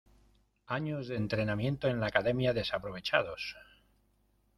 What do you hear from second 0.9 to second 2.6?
de entrenamiento en la academia